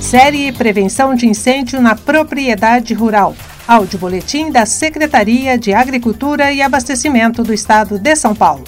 Série 0.00 0.50
Prevenção 0.50 1.14
de 1.14 1.26
Incêndio 1.26 1.80
na 1.80 1.94
Propriedade 1.94 2.94
Rural. 2.94 3.36
Áudio 3.68 3.98
Boletim 3.98 4.50
da 4.50 4.64
Secretaria 4.64 5.56
de 5.58 5.72
Agricultura 5.74 6.50
e 6.50 6.62
Abastecimento 6.62 7.44
do 7.44 7.52
Estado 7.52 7.98
de 7.98 8.16
São 8.16 8.34
Paulo. 8.34 8.64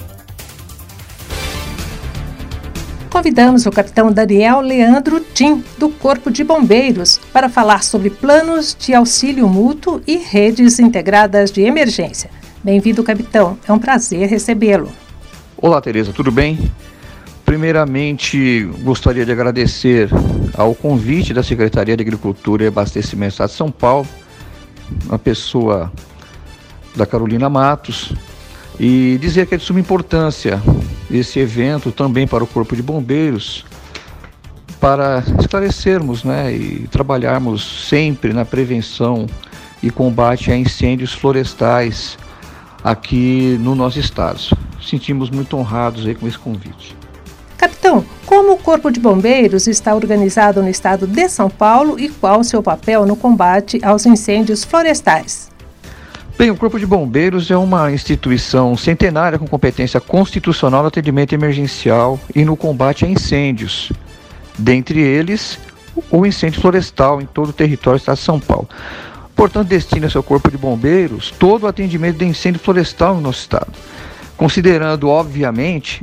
Convidamos 3.11 3.67
o 3.67 3.71
capitão 3.71 4.13
Daniel 4.13 4.61
Leandro 4.61 5.21
Tim, 5.21 5.65
do 5.79 5.89
Corpo 5.89 6.31
de 6.31 6.45
Bombeiros, 6.45 7.19
para 7.33 7.49
falar 7.49 7.83
sobre 7.83 8.11
planos 8.11 8.77
de 8.79 8.95
auxílio 8.95 9.49
mútuo 9.49 10.01
e 10.07 10.19
redes 10.19 10.79
integradas 10.79 11.51
de 11.51 11.63
emergência. 11.63 12.31
Bem-vindo, 12.63 13.03
capitão. 13.03 13.59
É 13.67 13.73
um 13.73 13.79
prazer 13.79 14.29
recebê-lo. 14.29 14.93
Olá, 15.57 15.81
Tereza, 15.81 16.13
tudo 16.13 16.31
bem? 16.31 16.71
Primeiramente, 17.45 18.65
gostaria 18.83 19.25
de 19.25 19.33
agradecer 19.33 20.09
ao 20.55 20.75
convite 20.75 21.35
da 21.35 21.43
Secretaria 21.43 21.97
de 21.97 22.03
Agricultura 22.03 22.65
e 22.65 22.67
Abastecimento 22.67 23.31
do 23.31 23.33
Estado 23.33 23.51
de 23.51 23.57
São 23.57 23.71
Paulo, 23.71 24.09
a 25.09 25.19
pessoa 25.19 25.93
da 26.95 27.07
Carolina 27.07 27.49
Matos, 27.49 28.13
e 28.79 29.19
dizer 29.21 29.47
que 29.47 29.55
é 29.55 29.59
de 29.59 29.65
suma 29.65 29.81
importância 29.81 30.63
esse 31.11 31.39
evento 31.39 31.93
também 31.93 32.27
para 32.27 32.43
o 32.43 32.47
Corpo 32.47 32.75
de 32.75 32.83
Bombeiros, 32.83 33.65
para 34.81 35.23
esclarecermos 35.39 36.25
né, 36.25 36.53
e 36.53 36.89
trabalharmos 36.91 37.87
sempre 37.89 38.33
na 38.33 38.45
prevenção 38.45 39.27
e 39.83 39.91
combate 39.91 40.51
a 40.51 40.57
incêndios 40.57 41.13
florestais 41.13 42.19
aqui 42.83 43.59
no 43.61 43.75
nosso 43.75 43.99
estado. 43.99 44.41
Sentimos 44.81 45.31
muito 45.31 45.57
honrados 45.57 46.07
aí 46.07 46.15
com 46.15 46.27
esse 46.27 46.39
convite. 46.39 47.02
Capitão, 47.63 48.05
como 48.27 48.55
o 48.55 48.59
Corpo 48.59 48.91
de 48.91 48.99
Bombeiros 48.99 49.69
está 49.69 49.95
organizado 49.95 50.61
no 50.61 50.69
estado 50.69 51.07
de 51.07 51.29
São 51.29 51.49
Paulo 51.49 51.97
e 51.97 52.09
qual 52.09 52.41
o 52.41 52.45
seu 52.45 52.61
papel 52.61 53.07
no 53.07 53.15
combate 53.15 53.79
aos 53.85 54.05
incêndios 54.05 54.65
florestais? 54.65 55.49
Bem, 56.37 56.51
o 56.51 56.57
Corpo 56.57 56.77
de 56.77 56.85
Bombeiros 56.85 57.53
é 57.53 57.57
uma 57.57 57.93
instituição 57.93 58.77
centenária 58.77 59.39
com 59.39 59.47
competência 59.47 60.01
constitucional 60.01 60.83
no 60.83 60.89
atendimento 60.89 61.35
emergencial 61.35 62.19
e 62.35 62.45
no 62.45 62.57
combate 62.57 63.05
a 63.05 63.09
incêndios, 63.09 63.93
dentre 64.59 64.99
eles 64.99 65.57
o 66.11 66.27
incêndio 66.27 66.61
florestal 66.61 67.23
em 67.23 67.27
todo 67.27 67.51
o 67.51 67.53
território 67.53 67.97
do 67.97 68.03
estado 68.03 68.17
de 68.17 68.25
São 68.25 68.41
Paulo. 68.41 68.69
Portanto, 69.37 69.69
destina 69.69 70.11
seu 70.11 70.25
Corpo 70.25 70.51
de 70.51 70.59
Bombeiros 70.59 71.33
todo 71.39 71.63
o 71.63 71.69
atendimento 71.69 72.19
de 72.19 72.25
incêndio 72.25 72.61
florestal 72.61 73.15
no 73.15 73.21
nosso 73.21 73.39
estado, 73.39 73.71
considerando, 74.37 75.09
obviamente, 75.09 76.03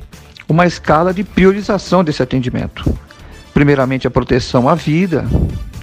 uma 0.49 0.65
escala 0.65 1.13
de 1.13 1.23
priorização 1.23 2.03
desse 2.03 2.23
atendimento. 2.23 2.83
Primeiramente, 3.53 4.07
a 4.07 4.11
proteção 4.11 4.67
à 4.67 4.73
vida, 4.73 5.25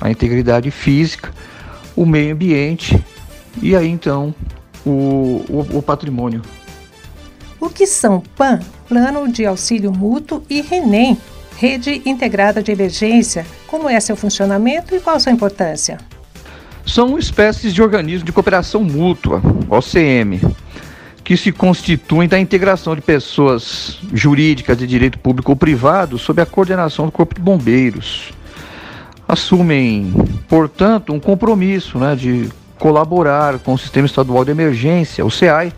à 0.01 0.11
integridade 0.11 0.71
física, 0.73 1.31
o 1.95 2.05
meio 2.05 2.35
ambiente 2.35 3.01
e 3.63 3.75
aí 3.75 3.89
então 3.89 4.35
o, 4.85 5.45
o, 5.49 5.79
o 5.79 5.83
patrimônio. 5.83 6.43
O 7.61 7.71
que 7.71 7.87
são 7.87 8.23
PAN, 8.37 8.61
Plano 8.89 9.31
de 9.31 9.47
Auxílio 9.47 9.91
Mútuo, 9.91 10.43
e 10.49 10.61
RENEM, 10.61 11.17
Rede 11.57 12.03
Integrada 12.05 12.63
de 12.63 12.71
Emergência? 12.71 13.47
Como 13.67 13.89
é 13.89 13.99
seu 13.99 14.15
funcionamento 14.15 14.95
e 14.95 15.01
qual 15.01 15.19
sua 15.19 15.33
importância? 15.33 15.99
São 16.87 17.19
espécies 17.19 17.75
de 17.75 17.83
organismos 17.83 18.25
de 18.25 18.33
cooperação 18.33 18.85
mútua, 18.85 19.43
OCM, 19.69 20.41
que 21.27 21.37
se 21.37 21.51
constituem 21.51 22.29
da 22.29 22.39
integração 22.39 22.95
de 22.95 23.03
pessoas 23.03 23.99
jurídicas 24.15 24.79
de 24.79 24.87
direito 24.87 25.19
público 25.19 25.51
ou 25.51 25.57
privado 25.57 26.19
sob 26.19 26.41
a 26.41 26.47
coordenação 26.47 27.05
do 27.05 27.11
Corpo 27.11 27.35
de 27.35 27.41
Bombeiros. 27.41 28.33
Assumem, 29.27 30.15
portanto, 30.49 31.13
um 31.13 31.19
compromisso 31.19 31.99
né, 31.99 32.15
de 32.15 32.49
colaborar 32.79 33.59
com 33.59 33.75
o 33.75 33.79
Sistema 33.79 34.07
Estadual 34.07 34.45
de 34.45 34.53
Emergência, 34.53 35.27
o 35.27 35.31
SEAI, 35.31 35.73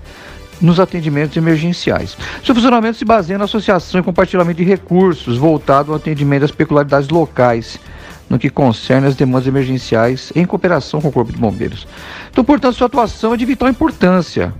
nos 0.60 0.78
atendimentos 0.78 1.34
emergenciais. 1.34 2.14
Seu 2.44 2.54
funcionamento 2.54 2.98
se 2.98 3.06
baseia 3.06 3.38
na 3.38 3.44
associação 3.44 4.02
e 4.02 4.04
compartilhamento 4.04 4.58
de 4.58 4.68
recursos 4.68 5.38
voltado 5.38 5.92
ao 5.92 5.96
atendimento 5.96 6.42
das 6.42 6.50
peculiaridades 6.50 7.08
locais, 7.08 7.80
no 8.28 8.38
que 8.38 8.50
concerne 8.50 9.06
as 9.06 9.16
demandas 9.16 9.48
emergenciais 9.48 10.30
em 10.36 10.44
cooperação 10.44 11.00
com 11.00 11.08
o 11.08 11.12
Corpo 11.12 11.32
de 11.32 11.38
Bombeiros. 11.38 11.88
Então, 12.30 12.44
portanto, 12.44 12.76
sua 12.76 12.86
atuação 12.86 13.32
é 13.32 13.36
de 13.38 13.46
vital 13.46 13.70
importância 13.70 14.52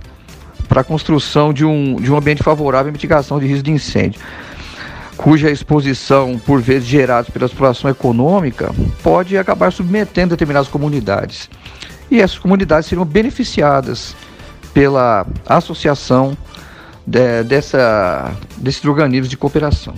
para 0.69 0.81
a 0.81 0.83
construção 0.83 1.51
de 1.51 1.65
um, 1.65 1.95
de 1.95 2.11
um 2.11 2.15
ambiente 2.15 2.43
favorável 2.43 2.89
à 2.89 2.91
mitigação 2.91 3.39
de 3.39 3.47
risco 3.47 3.63
de 3.63 3.71
incêndio, 3.71 4.21
cuja 5.17 5.49
exposição, 5.49 6.39
por 6.45 6.61
vezes 6.61 6.87
gerada 6.87 7.29
pela 7.31 7.47
exploração 7.47 7.89
econômica, 7.89 8.73
pode 9.01 9.35
acabar 9.35 9.71
submetendo 9.73 10.29
determinadas 10.29 10.69
comunidades. 10.69 11.49
E 12.09 12.21
essas 12.21 12.37
comunidades 12.37 12.87
seriam 12.87 13.03
beneficiadas 13.03 14.15
pela 14.73 15.25
associação 15.45 16.37
de, 17.05 17.43
dessa, 17.43 18.31
desses 18.55 18.85
organismos 18.85 19.27
de 19.27 19.35
cooperação. 19.35 19.95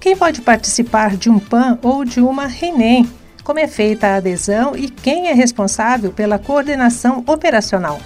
Quem 0.00 0.16
pode 0.16 0.40
participar 0.40 1.16
de 1.16 1.28
um 1.28 1.38
PAN 1.38 1.78
ou 1.82 2.04
de 2.04 2.20
uma 2.20 2.46
RENEM? 2.46 3.10
Como 3.44 3.58
é 3.58 3.66
feita 3.66 4.06
a 4.06 4.16
adesão 4.16 4.76
e 4.76 4.88
quem 4.88 5.28
é 5.28 5.32
responsável 5.32 6.12
pela 6.12 6.38
coordenação 6.38 7.24
operacional? 7.26 8.00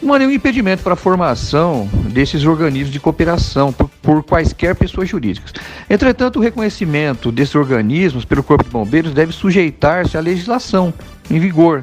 Não 0.00 0.14
há 0.14 0.18
nenhum 0.18 0.30
impedimento 0.30 0.82
para 0.82 0.92
a 0.92 0.96
formação 0.96 1.88
desses 2.12 2.44
organismos 2.44 2.92
de 2.92 3.00
cooperação 3.00 3.72
por, 3.72 3.90
por, 4.00 4.22
quaisquer 4.22 4.76
pessoas 4.76 5.08
jurídicas. 5.08 5.52
Entretanto, 5.90 6.38
o 6.38 6.42
reconhecimento 6.42 7.32
desses 7.32 7.56
organismos 7.56 8.24
pelo 8.24 8.44
Corpo 8.44 8.62
de 8.62 8.70
Bombeiros 8.70 9.12
deve 9.12 9.32
sujeitar-se 9.32 10.16
à 10.16 10.20
legislação 10.20 10.94
em 11.28 11.40
vigor, 11.40 11.82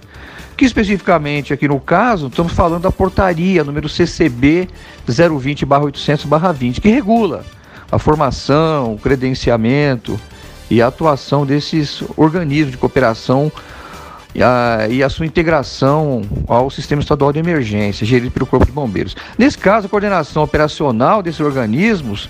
que 0.55 0.63
especificamente 0.63 1.51
aqui 1.51 1.67
no 1.67 1.79
caso, 1.79 2.27
estamos 2.27 2.53
falando 2.53 2.83
da 2.83 2.91
portaria 2.91 3.65
número 3.65 3.89
CCB 3.89 4.69
020/800/20, 5.07 6.79
que 6.79 6.89
regula 6.89 7.43
a 7.91 7.99
formação, 7.99 8.93
o 8.93 8.97
credenciamento 8.97 10.17
e 10.71 10.81
a 10.81 10.87
atuação 10.87 11.45
desses 11.45 12.01
organismos 12.15 12.71
de 12.71 12.77
cooperação 12.77 13.51
e 14.35 14.43
a, 14.43 14.87
e 14.89 15.01
a, 15.01 15.09
sua 15.09 15.25
integração 15.25 16.21
ao 16.45 16.69
sistema 16.69 17.01
estadual 17.01 17.31
de 17.31 17.39
emergência, 17.39 18.05
gerido 18.05 18.31
pelo 18.31 18.45
Corpo 18.45 18.65
de 18.65 18.71
Bombeiros. 18.71 19.15
Nesse 19.37 19.57
caso, 19.57 19.87
a 19.87 19.89
coordenação 19.89 20.43
operacional 20.43 21.23
desses 21.23 21.39
organismos 21.39 22.29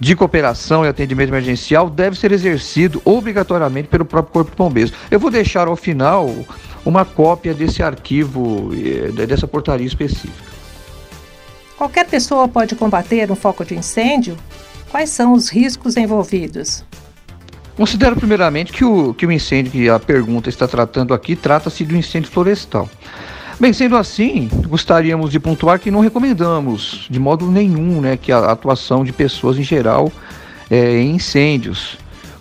de 0.00 0.16
cooperação 0.16 0.84
e 0.84 0.88
atendimento 0.88 1.30
emergencial 1.30 1.88
deve 1.88 2.18
ser 2.18 2.32
exercido 2.32 3.00
obrigatoriamente 3.04 3.88
pelo 3.88 4.04
próprio 4.04 4.32
Corpo 4.32 4.50
de 4.50 4.56
Bombeiros. 4.56 4.92
Eu 5.10 5.20
vou 5.20 5.30
deixar 5.30 5.68
ao 5.68 5.76
final 5.76 6.28
uma 6.84 7.04
cópia 7.04 7.54
desse 7.54 7.82
arquivo, 7.82 8.70
eh, 8.74 9.26
dessa 9.26 9.46
portaria 9.46 9.86
específica. 9.86 10.48
Qualquer 11.76 12.06
pessoa 12.06 12.48
pode 12.48 12.74
combater 12.74 13.30
um 13.30 13.36
foco 13.36 13.64
de 13.64 13.76
incêndio? 13.76 14.36
Quais 14.90 15.10
são 15.10 15.32
os 15.32 15.48
riscos 15.48 15.96
envolvidos? 15.96 16.84
Considero 17.78 18.16
primeiramente 18.16 18.72
que 18.72 18.84
o, 18.84 19.14
que 19.14 19.24
o 19.24 19.30
incêndio 19.30 19.70
que 19.70 19.88
a 19.88 20.00
pergunta 20.00 20.48
está 20.48 20.66
tratando 20.66 21.14
aqui 21.14 21.36
trata-se 21.36 21.84
de 21.84 21.94
um 21.94 21.98
incêndio 21.98 22.28
florestal. 22.28 22.90
Bem, 23.60 23.72
sendo 23.72 23.96
assim, 23.96 24.50
gostaríamos 24.66 25.30
de 25.30 25.38
pontuar 25.38 25.78
que 25.78 25.88
não 25.88 26.00
recomendamos 26.00 27.06
de 27.08 27.20
modo 27.20 27.48
nenhum 27.48 28.00
né, 28.00 28.16
que 28.16 28.32
a 28.32 28.50
atuação 28.50 29.04
de 29.04 29.12
pessoas 29.12 29.56
em 29.56 29.62
geral 29.62 30.10
é, 30.68 30.98
em 30.98 31.14
incêndios, 31.14 31.96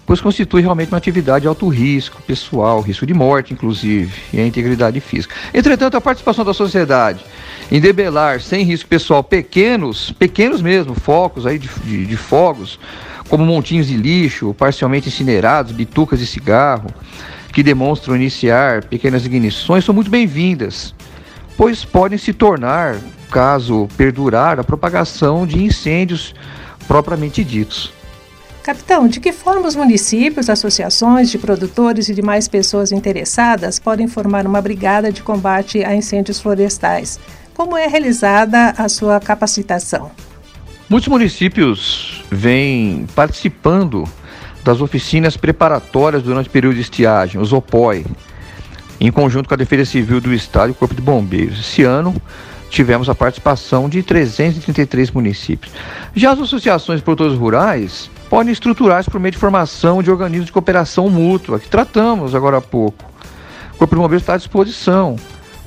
pois 0.08 0.22
constitui 0.22 0.62
realmente 0.62 0.88
uma 0.88 0.98
atividade 0.98 1.42
de 1.42 1.50
alto 1.50 1.68
risco 1.68 2.22
pessoal, 2.22 2.80
risco 2.80 3.06
de 3.06 3.14
morte, 3.14 3.54
inclusive, 3.54 4.12
e 4.32 4.40
a 4.40 4.48
integridade 4.48 5.02
física. 5.02 5.36
Entretanto, 5.54 5.98
a 5.98 6.02
participação 6.02 6.46
da 6.46 6.54
sociedade 6.54 7.20
em 7.70 7.82
debelar 7.82 8.40
sem 8.40 8.64
risco 8.64 8.88
pessoal 8.88 9.22
pequenos, 9.22 10.12
pequenos 10.12 10.62
mesmo, 10.62 10.96
focos 10.96 11.46
aí 11.46 11.60
de, 11.60 11.68
de, 11.84 12.06
de 12.06 12.16
fogos, 12.16 12.80
como 13.28 13.46
montinhos 13.46 13.88
de 13.88 13.98
lixo, 13.98 14.54
parcialmente 14.54 15.10
incinerados, 15.10 15.74
bitucas 15.74 16.20
de 16.20 16.26
cigarro, 16.26 16.90
que 17.52 17.62
demonstram 17.62 18.16
iniciar 18.16 18.86
pequenas 18.86 19.26
ignições, 19.26 19.84
são 19.84 19.94
muito 19.94 20.10
bem-vindas, 20.10 20.96
pois 21.58 21.84
podem 21.84 22.18
se 22.18 22.32
tornar, 22.32 22.96
caso 23.30 23.90
perdurar, 23.98 24.58
a 24.58 24.64
propagação 24.64 25.46
de 25.46 25.62
incêndios 25.62 26.34
propriamente 26.88 27.44
ditos. 27.44 27.97
Capitão, 28.68 29.08
de 29.08 29.22
que 29.22 29.32
forma 29.32 29.66
os 29.66 29.78
municípios, 29.78 30.50
associações 30.50 31.32
de 31.32 31.38
produtores 31.38 32.10
e 32.10 32.14
demais 32.14 32.50
pessoas 32.50 32.92
interessadas 32.92 33.80
podem 33.80 34.10
formar 34.10 34.46
uma 34.46 34.62
brigada 34.62 35.10
de 35.10 35.24
combate 35.24 35.86
a 35.86 35.96
incêndios 35.96 36.42
florestais? 36.42 37.18
Como 37.54 37.78
é 37.78 37.88
realizada 37.88 38.72
a 38.72 38.90
sua 38.90 39.22
capacitação? 39.22 40.12
Muitos 40.90 41.08
municípios 41.08 42.26
vêm 42.30 43.08
participando 43.16 44.04
das 44.66 44.82
oficinas 44.82 45.38
preparatórias 45.38 46.22
durante 46.22 46.50
o 46.50 46.52
período 46.52 46.76
de 46.76 46.82
estiagem, 46.82 47.40
os 47.40 47.54
OPOI, 47.54 48.06
em 49.00 49.10
conjunto 49.14 49.48
com 49.48 49.54
a 49.54 49.58
Defesa 49.58 49.86
Civil 49.86 50.20
do 50.20 50.34
Estado 50.34 50.68
e 50.68 50.72
o 50.72 50.76
Corpo 50.76 50.94
de 50.94 51.02
Bombeiros. 51.02 51.58
Esse 51.58 51.84
ano 51.84 52.14
tivemos 52.70 53.08
a 53.08 53.16
participação 53.16 53.88
de 53.88 54.04
333 54.04 55.12
municípios. 55.12 55.72
Já 56.14 56.34
as 56.34 56.40
associações 56.42 57.00
de 57.00 57.06
produtores 57.06 57.40
rurais 57.40 58.10
podem 58.30 58.52
estruturar-se 58.52 59.10
por 59.10 59.20
meio 59.20 59.32
de 59.32 59.38
formação 59.38 60.04
de 60.04 60.12
organismos 60.12 60.48
de 60.48 60.52
cooperação 60.52 61.10
mútua, 61.10 61.60
que 61.60 61.70
tratamos 61.70 62.36
agora 62.36 62.58
há 62.58 62.62
pouco. 62.62 63.04
O 63.74 63.78
Corpo 63.78 63.96
de 63.96 64.02
Bombeiros 64.02 64.24
está 64.24 64.34
à 64.34 64.38
disposição 64.38 65.16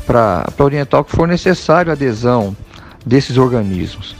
para 0.06 0.46
orientar 0.58 1.00
o 1.00 1.04
que 1.04 1.14
for 1.14 1.28
necessário 1.28 1.90
a 1.90 1.94
adesão 1.94 2.56
desses 3.04 3.36
organismos. 3.36 4.16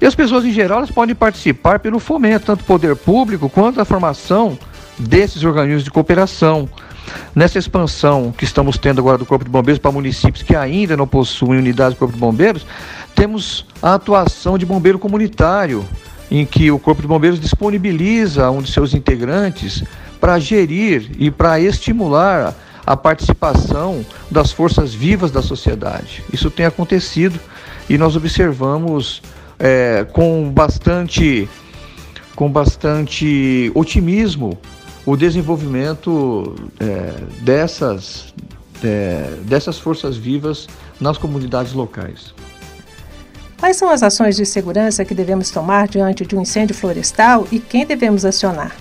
E 0.00 0.04
as 0.04 0.14
pessoas 0.14 0.44
em 0.44 0.52
geral 0.52 0.78
elas 0.78 0.90
podem 0.90 1.14
participar 1.14 1.78
pelo 1.78 1.98
fomento, 1.98 2.46
tanto 2.46 2.60
do 2.60 2.66
poder 2.66 2.94
público 2.94 3.48
quanto 3.48 3.76
da 3.76 3.84
formação 3.84 4.58
desses 4.98 5.42
organismos 5.42 5.84
de 5.84 5.90
cooperação. 5.90 6.68
Nessa 7.34 7.58
expansão 7.58 8.34
que 8.36 8.44
estamos 8.44 8.76
tendo 8.76 9.00
agora 9.00 9.16
do 9.16 9.24
Corpo 9.24 9.44
de 9.44 9.50
Bombeiros 9.50 9.78
para 9.78 9.92
municípios 9.92 10.42
que 10.42 10.56
ainda 10.56 10.96
não 10.96 11.06
possuem 11.06 11.58
unidades 11.58 11.94
do 11.94 11.98
Corpo 11.98 12.14
de 12.14 12.20
Bombeiros, 12.20 12.66
temos 13.14 13.64
a 13.80 13.94
atuação 13.94 14.58
de 14.58 14.66
bombeiro 14.66 14.98
comunitário, 14.98 15.84
em 16.30 16.44
que 16.44 16.70
o 16.70 16.78
Corpo 16.78 17.02
de 17.02 17.08
Bombeiros 17.08 17.40
disponibiliza 17.40 18.50
um 18.50 18.60
de 18.60 18.70
seus 18.70 18.94
integrantes 18.94 19.84
para 20.20 20.38
gerir 20.38 21.10
e 21.18 21.30
para 21.30 21.60
estimular 21.60 22.54
a 22.84 22.96
participação 22.96 24.04
das 24.30 24.52
forças 24.52 24.94
vivas 24.94 25.30
da 25.30 25.42
sociedade. 25.42 26.22
Isso 26.32 26.50
tem 26.50 26.64
acontecido 26.64 27.38
e 27.88 27.98
nós 27.98 28.16
observamos 28.16 29.22
é, 29.58 30.06
com 30.12 30.50
bastante 30.50 31.48
com 32.34 32.50
bastante 32.50 33.72
otimismo 33.74 34.58
o 35.06 35.16
desenvolvimento 35.16 36.54
é, 36.78 37.14
dessas 37.42 38.34
é, 38.84 39.38
dessas 39.42 39.78
forças 39.78 40.16
vivas 40.16 40.68
nas 41.00 41.16
comunidades 41.16 41.72
locais. 41.72 42.34
Quais 43.58 43.76
são 43.76 43.90
as 43.90 44.02
ações 44.02 44.36
de 44.36 44.44
segurança 44.44 45.04
que 45.04 45.14
devemos 45.14 45.50
tomar 45.50 45.88
diante 45.88 46.26
de 46.26 46.36
um 46.36 46.42
incêndio 46.42 46.74
florestal 46.74 47.46
e 47.50 47.58
quem 47.58 47.86
devemos 47.86 48.24
acionar? 48.24 48.76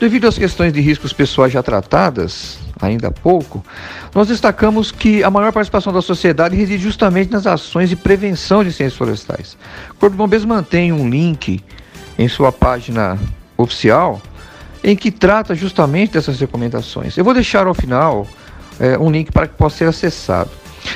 Devido 0.00 0.26
às 0.26 0.36
questões 0.36 0.72
de 0.72 0.80
riscos 0.80 1.12
pessoais 1.12 1.52
já 1.52 1.62
tratadas, 1.62 2.58
ainda 2.80 3.08
há 3.08 3.10
pouco, 3.10 3.62
nós 4.14 4.28
destacamos 4.28 4.90
que 4.90 5.22
a 5.22 5.30
maior 5.30 5.52
participação 5.52 5.92
da 5.92 6.02
sociedade 6.02 6.56
reside 6.56 6.82
justamente 6.82 7.30
nas 7.30 7.46
ações 7.46 7.88
de 7.88 7.96
prevenção 7.96 8.62
de 8.64 8.70
incêndios 8.70 8.96
florestais. 8.96 9.56
O 9.90 9.94
Corpo 9.94 10.10
de 10.10 10.16
Bombeiros 10.16 10.46
mantém 10.46 10.90
um 10.92 11.08
link 11.08 11.62
em 12.18 12.28
sua 12.28 12.50
página 12.50 13.18
oficial 13.56 14.20
em 14.82 14.96
que 14.96 15.10
trata 15.10 15.54
justamente 15.54 16.14
dessas 16.14 16.40
recomendações. 16.40 17.16
Eu 17.16 17.24
vou 17.24 17.34
deixar 17.34 17.66
ao 17.66 17.74
final 17.74 18.26
é, 18.80 18.98
um 18.98 19.10
link 19.10 19.30
para 19.30 19.46
que 19.46 19.54
possa 19.54 19.76
ser 19.76 19.84
acessado. 19.84 20.50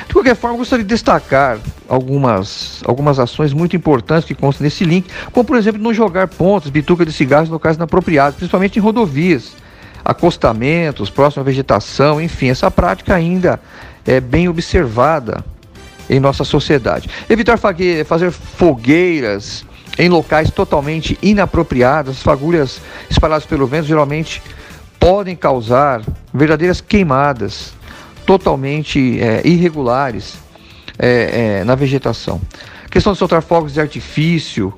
De 0.07 0.13
qualquer 0.13 0.35
forma, 0.35 0.57
gostaria 0.57 0.83
de 0.83 0.89
destacar 0.89 1.59
algumas, 1.87 2.81
algumas 2.85 3.19
ações 3.19 3.53
muito 3.53 3.75
importantes 3.75 4.25
que 4.25 4.33
constam 4.33 4.63
nesse 4.63 4.83
link, 4.83 5.07
como 5.31 5.45
por 5.45 5.57
exemplo 5.57 5.81
não 5.81 5.93
jogar 5.93 6.27
pontos, 6.27 6.69
bituca 6.69 7.05
de 7.05 7.11
cigarros 7.11 7.49
em 7.49 7.51
locais 7.51 7.75
inapropriados, 7.75 8.37
principalmente 8.37 8.77
em 8.77 8.81
rodovias, 8.81 9.55
acostamentos, 10.03 11.09
próxima 11.09 11.41
à 11.41 11.45
vegetação, 11.45 12.21
enfim, 12.21 12.49
essa 12.49 12.69
prática 12.69 13.15
ainda 13.15 13.59
é 14.05 14.19
bem 14.19 14.47
observada 14.47 15.43
em 16.09 16.19
nossa 16.19 16.43
sociedade. 16.43 17.09
Evitar 17.29 17.57
fazer 17.57 18.31
fogueiras 18.31 19.65
em 19.97 20.09
locais 20.09 20.51
totalmente 20.51 21.17
inapropriados, 21.21 22.17
as 22.17 22.23
fagulhas 22.23 22.79
espalhadas 23.09 23.45
pelo 23.45 23.65
vento 23.65 23.87
geralmente 23.87 24.41
podem 24.99 25.35
causar 25.35 26.01
verdadeiras 26.33 26.81
queimadas 26.81 27.73
totalmente 28.25 29.19
é, 29.19 29.41
irregulares 29.45 30.37
é, 30.97 31.59
é, 31.59 31.63
na 31.63 31.75
vegetação. 31.75 32.41
A 32.85 32.89
questão 32.89 33.13
de 33.13 33.19
soltar 33.19 33.41
fogos 33.41 33.73
de 33.73 33.81
artifício 33.81 34.73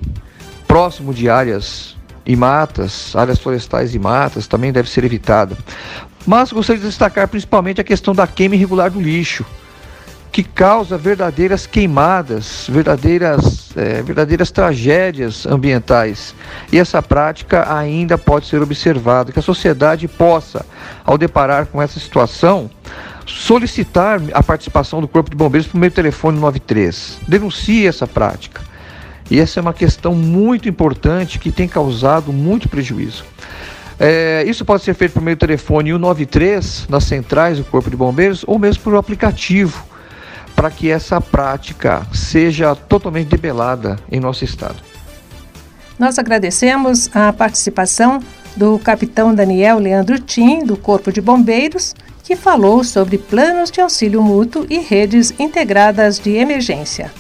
próximo 0.68 1.14
de 1.14 1.30
áreas 1.30 1.96
e 2.26 2.36
matas, 2.36 3.16
áreas 3.16 3.40
florestais 3.40 3.96
e 3.96 4.00
matas, 4.00 4.48
também 4.48 4.72
deve 4.72 4.90
ser 4.90 5.04
evitada. 5.04 5.58
Mas 6.26 6.52
gostaria 6.52 6.82
de 6.82 6.88
destacar 6.88 7.28
principalmente 7.30 7.80
a 7.80 7.86
questão 7.86 8.14
da 8.14 8.28
queima 8.28 8.56
irregular 8.56 8.92
do 8.92 9.00
lixo, 9.00 9.46
que 10.30 10.44
causa 10.44 10.98
verdadeiras 10.98 11.66
queimadas, 11.66 12.68
verdadeiras, 12.70 13.57
é, 13.78 14.02
verdadeiras 14.02 14.52
tragédias 14.52 15.46
ambientais. 15.46 16.34
E 16.72 16.80
essa 16.80 17.02
prática 17.02 17.74
ainda 17.74 18.18
pode 18.18 18.48
ser 18.48 18.62
observada, 18.62 19.32
que 19.32 19.40
a 19.40 19.42
sociedade 19.42 20.08
possa, 20.08 20.66
ao 21.06 21.18
deparar 21.18 21.68
com 21.68 21.82
essa 21.82 22.00
situação, 22.00 22.70
solicitar 23.26 24.20
a 24.34 24.42
participação 24.42 25.00
do 25.00 25.08
Corpo 25.08 25.30
de 25.30 25.36
Bombeiros 25.36 25.68
por 25.68 25.78
meio 25.78 25.92
do 25.92 25.96
telefone 25.96 26.40
93. 26.40 27.20
Denuncie 27.28 27.86
essa 27.86 28.08
prática. 28.08 28.62
E 29.30 29.40
essa 29.40 29.60
é 29.60 29.62
uma 29.62 29.74
questão 29.74 30.16
muito 30.16 30.70
importante 30.70 31.38
que 31.38 31.52
tem 31.52 31.68
causado 31.68 32.32
muito 32.32 32.70
prejuízo. 32.70 33.26
É, 34.00 34.44
isso 34.48 34.64
pode 34.64 34.84
ser 34.84 34.94
feito 34.94 35.14
por 35.14 35.22
meio 35.22 35.36
do 35.36 35.40
telefone 35.40 35.90
193 35.90 36.88
nas 36.88 37.04
centrais 37.04 37.58
do 37.58 37.64
Corpo 37.64 37.90
de 37.90 37.96
Bombeiros 37.96 38.44
ou 38.48 38.58
mesmo 38.60 38.84
por 38.84 38.94
um 38.94 38.98
aplicativo 38.98 39.84
para 40.58 40.72
que 40.72 40.90
essa 40.90 41.22
prática 41.22 42.08
seja 42.12 42.76
totalmente 42.76 43.28
debelada 43.28 44.00
em 44.12 44.20
nosso 44.20 44.44
estado. 44.44 44.78
Nós 46.00 46.18
agradecemos 46.18 47.16
a 47.16 47.32
participação 47.32 48.20
do 48.56 48.80
capitão 48.80 49.36
Daniel 49.36 49.78
Leandro 49.78 50.20
Tim, 50.20 50.66
do 50.66 50.76
Corpo 50.76 51.12
de 51.12 51.22
Bombeiros, 51.22 51.94
que 52.24 52.36
falou 52.36 52.84
sobre 52.84 53.20
planos 53.20 53.70
de 53.70 53.80
auxílio 53.80 54.20
mútuo 54.20 54.66
e 54.68 54.80
redes 54.80 55.32
integradas 55.38 56.18
de 56.18 56.32
emergência. 56.32 57.12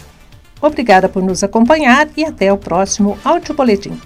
Obrigada 0.59 1.07
por 1.07 1.21
nos 1.21 1.43
acompanhar 1.43 2.07
e 2.17 2.25
até 2.25 2.51
o 2.51 2.57
próximo 2.57 3.19
Áudio 3.23 3.53
Boletim. 3.53 4.01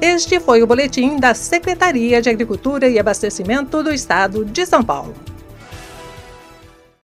Este 0.00 0.40
foi 0.40 0.64
o 0.64 0.66
boletim 0.66 1.16
da 1.16 1.32
Secretaria 1.32 2.20
de 2.20 2.28
Agricultura 2.28 2.88
e 2.88 2.98
Abastecimento 2.98 3.84
do 3.84 3.92
Estado 3.92 4.44
de 4.44 4.66
São 4.66 4.82
Paulo. 4.82 5.14